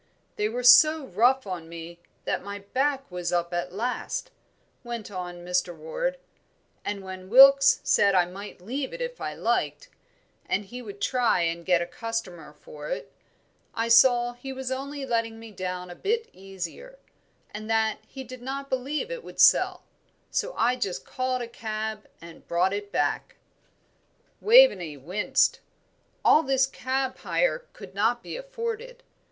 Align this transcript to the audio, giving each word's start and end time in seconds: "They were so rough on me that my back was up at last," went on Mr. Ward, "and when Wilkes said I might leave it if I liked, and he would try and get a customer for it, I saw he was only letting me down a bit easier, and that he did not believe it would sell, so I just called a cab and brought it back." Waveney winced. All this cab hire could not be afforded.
"They 0.35 0.49
were 0.49 0.63
so 0.63 1.05
rough 1.05 1.45
on 1.45 1.69
me 1.69 1.99
that 2.25 2.43
my 2.43 2.57
back 2.57 3.03
was 3.11 3.31
up 3.31 3.53
at 3.53 3.71
last," 3.71 4.31
went 4.83 5.11
on 5.11 5.45
Mr. 5.45 5.75
Ward, 5.75 6.17
"and 6.83 7.03
when 7.03 7.29
Wilkes 7.29 7.81
said 7.83 8.15
I 8.15 8.25
might 8.25 8.61
leave 8.61 8.93
it 8.93 9.01
if 9.01 9.21
I 9.21 9.35
liked, 9.35 9.89
and 10.49 10.65
he 10.65 10.81
would 10.81 11.01
try 11.01 11.41
and 11.41 11.63
get 11.63 11.83
a 11.83 11.85
customer 11.85 12.51
for 12.51 12.89
it, 12.89 13.13
I 13.75 13.89
saw 13.89 14.33
he 14.33 14.51
was 14.51 14.71
only 14.71 15.05
letting 15.05 15.37
me 15.39 15.51
down 15.51 15.91
a 15.91 15.95
bit 15.95 16.31
easier, 16.33 16.97
and 17.53 17.69
that 17.69 17.99
he 18.07 18.23
did 18.23 18.41
not 18.41 18.71
believe 18.71 19.11
it 19.11 19.23
would 19.23 19.39
sell, 19.39 19.83
so 20.31 20.55
I 20.57 20.77
just 20.77 21.05
called 21.05 21.43
a 21.43 21.47
cab 21.47 22.07
and 22.19 22.47
brought 22.47 22.73
it 22.73 22.91
back." 22.91 23.35
Waveney 24.41 24.97
winced. 24.97 25.59
All 26.25 26.41
this 26.41 26.65
cab 26.65 27.19
hire 27.19 27.65
could 27.73 27.93
not 27.93 28.23
be 28.23 28.35
afforded. 28.35 29.03